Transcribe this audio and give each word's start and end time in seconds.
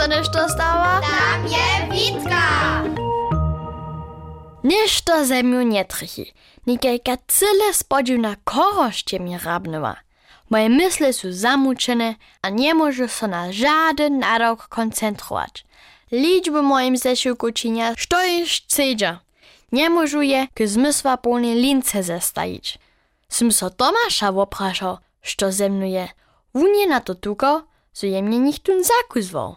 dostaneš 0.00 0.28
to 0.28 0.48
stała? 0.48 1.00
Tam 1.00 1.46
je 1.46 1.88
Witka! 1.92 2.82
Niż 4.64 5.02
to 5.02 5.26
zemju 5.26 5.62
nie 5.62 5.84
trichy. 5.84 6.24
Nikajka 6.66 7.16
cyle 7.26 7.74
spodził 7.74 8.20
na 8.20 8.36
koroście 8.44 9.20
mi 9.20 9.38
rabnywa. 9.38 9.96
Moje 10.50 10.68
mysle 10.68 11.12
są 11.12 11.28
zamuczone, 11.32 12.14
a 12.42 12.48
nie 12.50 12.74
może 12.74 13.08
się 13.08 13.28
na 13.28 13.52
żaden 13.52 14.18
nadok 14.18 14.68
koncentrować. 14.68 15.64
Liczby 16.12 16.62
moim 16.62 16.96
zesiłku 16.96 17.52
czynia, 17.52 17.94
što 17.96 18.26
już. 18.26 18.62
Nie 19.72 19.90
może 19.90 20.24
je 20.26 20.48
k 20.54 20.66
zmysła 20.66 21.16
pełnej 21.16 21.54
lince 21.54 22.02
zestajić. 22.02 22.78
Sym 23.28 23.52
so 23.52 23.70
Tomasza 23.70 24.32
wopraszał, 24.32 24.98
što 25.22 25.52
ze 25.52 25.68
mną 25.68 25.86
je. 25.86 26.08
Wunie 26.54 26.86
na 26.86 27.00
to 27.00 27.14
tukał, 27.14 27.60
so 27.92 28.06
je 28.06 28.22
mnie 28.22 28.38
nichtun 28.38 28.84
zakuzwał. 28.84 29.56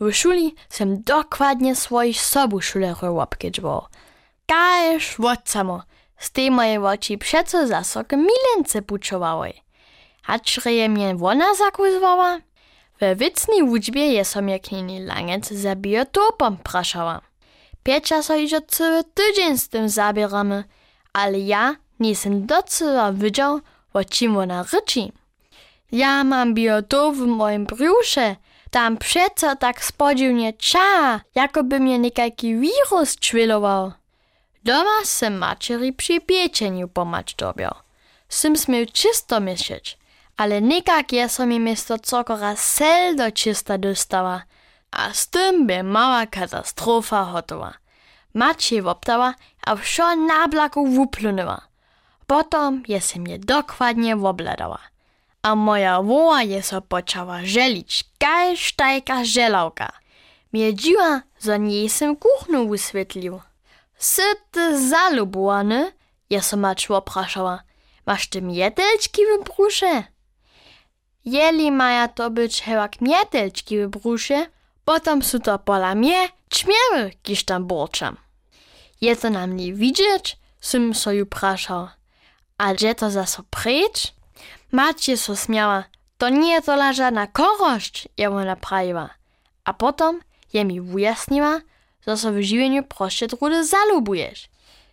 W 0.00 0.12
szuli 0.12 0.54
sem 0.68 1.02
dokładnie 1.02 1.76
swoich 1.76 2.20
sobu 2.20 2.60
szulerów 2.60 3.04
obkedźwał. 3.04 3.86
Kajesz 4.46 5.14
wot 5.18 5.40
samo, 5.44 5.82
z 6.18 6.30
tej 6.30 6.50
moje 6.50 6.80
oči 6.82 7.18
přeco 7.18 7.66
zasok 7.66 8.12
milence 8.12 8.82
pučowały. 8.82 9.52
Hačre 10.22 10.72
je 10.72 10.88
mnie 10.88 11.14
wona 11.14 11.54
zakuzwała? 11.54 12.38
We 13.00 13.16
wycnej 13.16 13.62
wuczbie 13.64 14.12
je 14.12 14.24
som 14.24 14.48
je 14.48 14.58
knini 14.58 15.00
langec 15.00 15.48
za 15.48 15.76
biotopom 15.76 16.56
praszała. 16.56 17.20
Piecza 17.82 18.22
so 18.22 18.36
iżo 18.36 18.60
cały 18.60 19.04
tydzień 19.04 19.58
z 19.58 19.68
tym 19.68 19.88
zabieramy, 19.88 20.64
ale 21.12 21.38
ja 21.38 21.76
nisem 22.00 22.46
docela 22.46 23.12
widział, 23.12 23.60
o 23.92 24.04
czym 24.04 24.36
ona 24.36 24.64
ryczy. 24.72 25.12
Ja 25.92 26.24
mam 26.24 26.54
biotop 26.54 27.14
w 27.14 27.26
moim 27.26 27.66
brzusze, 27.66 28.36
tam 28.70 28.96
przeco 28.96 29.56
tak 29.56 29.84
spodziwnie 29.84 30.52
cza, 30.52 31.20
jakoby 31.34 31.80
mnie 31.80 31.98
niekajki 31.98 32.56
wirus 32.56 33.16
czwilował. 33.16 33.92
Doma 34.64 35.04
sem 35.04 35.38
mačeri 35.38 35.92
przy 35.92 36.20
pieczeniu 36.20 36.88
pomać 36.88 37.34
dobiał. 37.34 37.74
Sym 38.28 38.56
smiał 38.56 38.86
czysto 38.92 39.40
myśleć, 39.40 39.98
ale 40.36 40.62
nikak 40.62 41.12
je 41.12 41.28
mi 41.46 41.60
miesto 41.60 41.98
cokora 41.98 42.56
sel 42.56 43.16
do 43.16 43.32
czysta 43.32 43.78
dostała, 43.78 44.42
a 44.90 45.12
z 45.12 45.28
tym 45.28 45.66
by 45.66 45.82
mała 45.82 46.26
katastrofa 46.26 47.24
hotowa. 47.24 47.74
Je 48.70 48.82
woptała, 48.82 49.34
a 49.66 49.76
wsio 49.76 50.16
na 50.16 50.48
blaku 50.48 50.86
wuplunęła. 50.86 51.60
Potom 52.26 52.82
je 52.88 53.00
se 53.00 53.18
mnie 53.18 53.38
dokładnie 53.38 54.16
wobladała. 54.16 54.78
A 55.42 55.54
moja 55.54 56.02
woła 56.02 56.42
je 56.42 56.62
so 56.62 56.80
poczęła 56.80 57.44
żelić, 57.44 58.04
kaj 58.18 58.56
sztajka 58.56 59.24
żelałka. 59.24 59.92
Miedziła, 60.52 61.22
że 61.44 61.58
nie 61.58 61.90
sem 61.90 62.16
kuchnu 62.16 62.68
wysvetlił. 62.68 63.40
Sy 63.98 64.22
ty 64.50 64.88
zalubowany? 64.88 65.92
Ja 66.30 66.42
so 66.42 66.56
macz 66.56 66.90
opraszała. 66.90 67.62
Masz 68.06 68.28
ty 68.28 68.42
mietelczki 68.42 69.22
w 69.26 69.44
brusze? 69.44 70.04
Jeli 71.24 71.70
maja 71.70 72.08
to 72.08 72.30
być 72.30 72.62
hewak 72.62 73.00
mietelczki 73.00 73.78
w 73.78 73.88
brusze, 73.88 74.46
potom 74.84 75.22
su 75.22 75.38
to 75.38 75.58
pola 75.58 75.94
mnie 75.94 76.28
ćmiery, 76.50 77.10
kiż 77.22 77.44
tam 77.44 77.66
borczam. 77.66 78.16
Je 79.00 79.16
to 79.16 79.30
nam 79.30 79.56
nie 79.56 79.74
widzieć? 79.74 80.36
Sym 80.60 80.94
so 80.94 81.12
ju 81.12 81.26
praszał. 81.26 81.88
A 82.58 82.74
gdzie 82.74 82.94
to 82.94 83.10
za 83.10 83.26
so 83.26 83.42
precz? 83.50 84.12
Macie 84.72 85.16
so 85.16 85.36
śmiała. 85.36 85.84
To 86.18 86.28
nie 86.28 86.62
to 86.62 86.92
żadna 86.92 87.26
korość, 87.26 88.08
ja 88.16 88.30
ona 88.30 88.56
prawiła. 88.56 89.10
A 89.64 89.74
potom 89.74 90.20
je 90.52 90.64
mi 90.64 90.80
wyjaśniła, 90.80 91.60
że 92.06 92.16
so 92.16 92.32
w 92.32 92.42
żywieniu 92.42 92.82
proście 92.82 93.28
trudy 93.28 93.64
zalubujesz. 93.64 94.48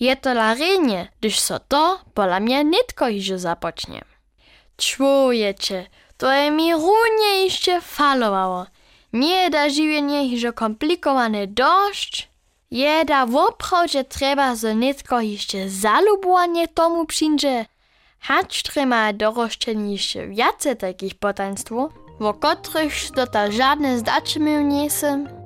Je 0.00 0.16
to 0.16 0.34
larenie, 0.34 1.08
gdyż 1.20 1.40
so 1.40 1.58
to 1.58 2.00
pola 2.14 2.40
mnie 2.40 2.64
nitko 2.64 3.08
iże 3.08 3.38
zapocznie. 3.38 4.04
Człowiecze, 4.76 5.86
to 6.16 6.32
je 6.32 6.50
mi 6.50 6.72
runie 6.74 7.44
jeszcze 7.44 7.80
falowało. 7.80 8.66
Nie 9.12 9.50
da 9.50 9.68
żywienie 9.70 10.26
iże 10.26 10.52
komplikowane 10.52 11.46
dość. 11.46 12.28
Je 12.70 13.04
da 13.04 13.26
woprawdzie 13.26 14.04
trzeba, 14.04 14.56
że 14.56 14.74
nitko 14.74 15.20
jeszcze 15.20 15.68
zalubowanie 15.68 16.68
tomu 16.68 17.06
przyjdzie. 17.06 17.66
Hacz 18.22 18.62
trema 18.62 19.12
doroszczeni 19.12 19.92
jeszcze 19.92 20.26
więcej 20.26 20.76
takich 20.76 21.14
potaństwo, 21.14 21.88
wo 22.20 22.34
których 22.34 23.10
to 23.16 23.26
ta 23.26 23.50
żadne 23.50 23.98
zdaczymy 23.98 24.64
nie 24.64 24.90
są. 24.90 25.41